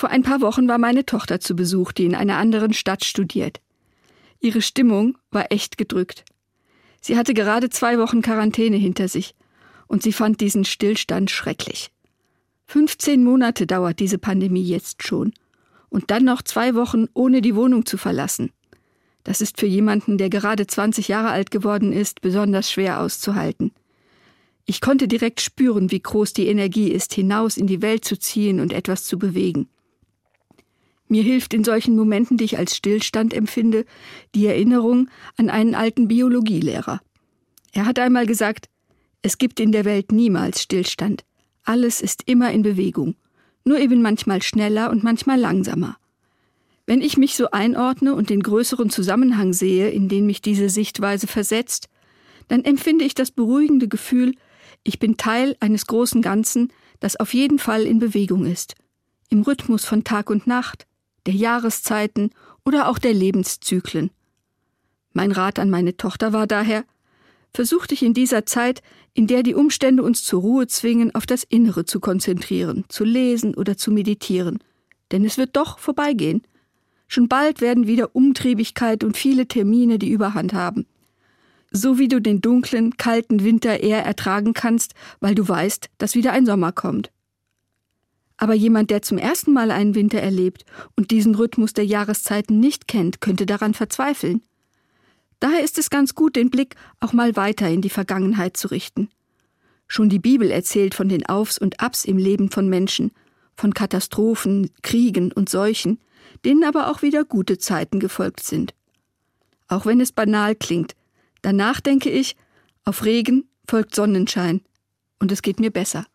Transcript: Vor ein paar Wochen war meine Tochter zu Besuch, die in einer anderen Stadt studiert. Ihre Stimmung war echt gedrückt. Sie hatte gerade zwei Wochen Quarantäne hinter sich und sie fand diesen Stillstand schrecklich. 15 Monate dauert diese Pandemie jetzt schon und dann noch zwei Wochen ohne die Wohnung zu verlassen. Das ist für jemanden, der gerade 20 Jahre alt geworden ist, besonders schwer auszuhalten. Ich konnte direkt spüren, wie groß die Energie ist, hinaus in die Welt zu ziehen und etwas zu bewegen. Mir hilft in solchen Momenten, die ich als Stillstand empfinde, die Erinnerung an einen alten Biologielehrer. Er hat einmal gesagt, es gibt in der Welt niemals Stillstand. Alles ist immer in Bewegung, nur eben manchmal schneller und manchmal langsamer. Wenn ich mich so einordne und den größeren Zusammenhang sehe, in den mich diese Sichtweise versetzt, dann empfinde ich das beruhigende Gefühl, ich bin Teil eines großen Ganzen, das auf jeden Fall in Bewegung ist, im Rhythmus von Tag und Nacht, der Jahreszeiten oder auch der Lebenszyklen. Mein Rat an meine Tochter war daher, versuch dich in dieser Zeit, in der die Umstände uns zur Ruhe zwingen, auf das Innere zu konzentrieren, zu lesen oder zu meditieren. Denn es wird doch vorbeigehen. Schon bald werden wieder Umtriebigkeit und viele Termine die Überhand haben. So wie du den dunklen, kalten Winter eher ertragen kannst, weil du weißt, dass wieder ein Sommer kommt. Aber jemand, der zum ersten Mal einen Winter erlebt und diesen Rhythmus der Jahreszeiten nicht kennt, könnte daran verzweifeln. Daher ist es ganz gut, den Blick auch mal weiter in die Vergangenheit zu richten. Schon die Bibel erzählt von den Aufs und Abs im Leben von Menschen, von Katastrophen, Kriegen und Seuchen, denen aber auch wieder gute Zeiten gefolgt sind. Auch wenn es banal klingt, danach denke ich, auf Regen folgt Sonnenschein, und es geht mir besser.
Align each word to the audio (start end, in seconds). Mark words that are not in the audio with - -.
Vor 0.00 0.08
ein 0.08 0.22
paar 0.22 0.40
Wochen 0.40 0.66
war 0.66 0.78
meine 0.78 1.04
Tochter 1.04 1.40
zu 1.40 1.54
Besuch, 1.54 1.92
die 1.92 2.06
in 2.06 2.14
einer 2.14 2.38
anderen 2.38 2.72
Stadt 2.72 3.04
studiert. 3.04 3.60
Ihre 4.40 4.62
Stimmung 4.62 5.18
war 5.30 5.52
echt 5.52 5.76
gedrückt. 5.76 6.24
Sie 7.02 7.18
hatte 7.18 7.34
gerade 7.34 7.68
zwei 7.68 7.98
Wochen 7.98 8.22
Quarantäne 8.22 8.78
hinter 8.78 9.08
sich 9.08 9.34
und 9.88 10.02
sie 10.02 10.14
fand 10.14 10.40
diesen 10.40 10.64
Stillstand 10.64 11.30
schrecklich. 11.30 11.90
15 12.68 13.22
Monate 13.22 13.66
dauert 13.66 13.98
diese 13.98 14.16
Pandemie 14.16 14.62
jetzt 14.62 15.06
schon 15.06 15.34
und 15.90 16.10
dann 16.10 16.24
noch 16.24 16.40
zwei 16.40 16.74
Wochen 16.74 17.04
ohne 17.12 17.42
die 17.42 17.54
Wohnung 17.54 17.84
zu 17.84 17.98
verlassen. 17.98 18.52
Das 19.22 19.42
ist 19.42 19.60
für 19.60 19.66
jemanden, 19.66 20.16
der 20.16 20.30
gerade 20.30 20.66
20 20.66 21.08
Jahre 21.08 21.28
alt 21.28 21.50
geworden 21.50 21.92
ist, 21.92 22.22
besonders 22.22 22.72
schwer 22.72 23.02
auszuhalten. 23.02 23.70
Ich 24.64 24.80
konnte 24.80 25.08
direkt 25.08 25.42
spüren, 25.42 25.90
wie 25.90 26.00
groß 26.00 26.32
die 26.32 26.46
Energie 26.46 26.88
ist, 26.88 27.12
hinaus 27.12 27.58
in 27.58 27.66
die 27.66 27.82
Welt 27.82 28.06
zu 28.06 28.18
ziehen 28.18 28.60
und 28.60 28.72
etwas 28.72 29.04
zu 29.04 29.18
bewegen. 29.18 29.68
Mir 31.10 31.24
hilft 31.24 31.54
in 31.54 31.64
solchen 31.64 31.96
Momenten, 31.96 32.36
die 32.36 32.44
ich 32.44 32.56
als 32.56 32.76
Stillstand 32.76 33.34
empfinde, 33.34 33.84
die 34.36 34.46
Erinnerung 34.46 35.10
an 35.36 35.50
einen 35.50 35.74
alten 35.74 36.06
Biologielehrer. 36.06 37.00
Er 37.72 37.84
hat 37.84 37.98
einmal 37.98 38.26
gesagt, 38.26 38.68
es 39.20 39.36
gibt 39.36 39.58
in 39.58 39.72
der 39.72 39.84
Welt 39.84 40.12
niemals 40.12 40.62
Stillstand. 40.62 41.24
Alles 41.64 42.00
ist 42.00 42.22
immer 42.26 42.52
in 42.52 42.62
Bewegung, 42.62 43.16
nur 43.64 43.80
eben 43.80 44.02
manchmal 44.02 44.40
schneller 44.40 44.88
und 44.88 45.02
manchmal 45.02 45.40
langsamer. 45.40 45.96
Wenn 46.86 47.00
ich 47.00 47.16
mich 47.16 47.34
so 47.34 47.50
einordne 47.50 48.14
und 48.14 48.30
den 48.30 48.44
größeren 48.44 48.88
Zusammenhang 48.88 49.52
sehe, 49.52 49.90
in 49.90 50.08
den 50.08 50.26
mich 50.26 50.42
diese 50.42 50.68
Sichtweise 50.68 51.26
versetzt, 51.26 51.88
dann 52.46 52.64
empfinde 52.64 53.04
ich 53.04 53.14
das 53.14 53.32
beruhigende 53.32 53.88
Gefühl, 53.88 54.36
ich 54.84 55.00
bin 55.00 55.16
Teil 55.16 55.56
eines 55.58 55.88
großen 55.88 56.22
Ganzen, 56.22 56.72
das 57.00 57.18
auf 57.18 57.34
jeden 57.34 57.58
Fall 57.58 57.82
in 57.82 57.98
Bewegung 57.98 58.46
ist, 58.46 58.76
im 59.28 59.42
Rhythmus 59.42 59.84
von 59.84 60.04
Tag 60.04 60.30
und 60.30 60.46
Nacht, 60.46 60.86
der 61.26 61.34
Jahreszeiten 61.34 62.30
oder 62.64 62.88
auch 62.88 62.98
der 62.98 63.14
Lebenszyklen. 63.14 64.10
Mein 65.12 65.32
Rat 65.32 65.58
an 65.58 65.70
meine 65.70 65.96
Tochter 65.96 66.32
war 66.32 66.46
daher, 66.46 66.84
versuch 67.52 67.86
dich 67.86 68.02
in 68.02 68.14
dieser 68.14 68.46
Zeit, 68.46 68.82
in 69.12 69.26
der 69.26 69.42
die 69.42 69.54
Umstände 69.54 70.02
uns 70.02 70.22
zur 70.22 70.40
Ruhe 70.40 70.66
zwingen, 70.66 71.14
auf 71.14 71.26
das 71.26 71.42
Innere 71.42 71.84
zu 71.84 72.00
konzentrieren, 72.00 72.84
zu 72.88 73.04
lesen 73.04 73.54
oder 73.54 73.76
zu 73.76 73.90
meditieren. 73.90 74.60
Denn 75.10 75.24
es 75.24 75.36
wird 75.36 75.56
doch 75.56 75.78
vorbeigehen. 75.78 76.42
Schon 77.08 77.26
bald 77.26 77.60
werden 77.60 77.88
wieder 77.88 78.14
Umtriebigkeit 78.14 79.02
und 79.02 79.16
viele 79.16 79.46
Termine 79.48 79.98
die 79.98 80.10
Überhand 80.10 80.54
haben. 80.54 80.86
So 81.72 81.98
wie 81.98 82.08
du 82.08 82.20
den 82.20 82.40
dunklen, 82.40 82.96
kalten 82.96 83.42
Winter 83.42 83.80
eher 83.80 84.04
ertragen 84.04 84.54
kannst, 84.54 84.94
weil 85.18 85.34
du 85.34 85.48
weißt, 85.48 85.90
dass 85.98 86.14
wieder 86.14 86.32
ein 86.32 86.46
Sommer 86.46 86.72
kommt. 86.72 87.10
Aber 88.40 88.54
jemand, 88.54 88.90
der 88.90 89.02
zum 89.02 89.18
ersten 89.18 89.52
Mal 89.52 89.70
einen 89.70 89.94
Winter 89.94 90.18
erlebt 90.18 90.64
und 90.96 91.10
diesen 91.10 91.34
Rhythmus 91.34 91.74
der 91.74 91.84
Jahreszeiten 91.84 92.58
nicht 92.58 92.88
kennt, 92.88 93.20
könnte 93.20 93.44
daran 93.44 93.74
verzweifeln. 93.74 94.42
Daher 95.40 95.62
ist 95.62 95.78
es 95.78 95.90
ganz 95.90 96.14
gut, 96.14 96.36
den 96.36 96.48
Blick 96.48 96.74
auch 97.00 97.12
mal 97.12 97.36
weiter 97.36 97.68
in 97.68 97.82
die 97.82 97.90
Vergangenheit 97.90 98.56
zu 98.56 98.68
richten. 98.68 99.10
Schon 99.88 100.08
die 100.08 100.18
Bibel 100.18 100.50
erzählt 100.50 100.94
von 100.94 101.10
den 101.10 101.26
Aufs 101.26 101.58
und 101.58 101.80
Abs 101.80 102.06
im 102.06 102.16
Leben 102.16 102.50
von 102.50 102.66
Menschen, 102.66 103.12
von 103.58 103.74
Katastrophen, 103.74 104.70
Kriegen 104.82 105.32
und 105.32 105.50
Seuchen, 105.50 106.00
denen 106.42 106.64
aber 106.64 106.90
auch 106.90 107.02
wieder 107.02 107.24
gute 107.26 107.58
Zeiten 107.58 108.00
gefolgt 108.00 108.42
sind. 108.42 108.72
Auch 109.68 109.84
wenn 109.84 110.00
es 110.00 110.12
banal 110.12 110.54
klingt, 110.54 110.96
danach 111.42 111.82
denke 111.82 112.08
ich, 112.08 112.36
auf 112.86 113.04
Regen 113.04 113.50
folgt 113.68 113.94
Sonnenschein, 113.94 114.62
und 115.18 115.30
es 115.30 115.42
geht 115.42 115.60
mir 115.60 115.70
besser. 115.70 116.06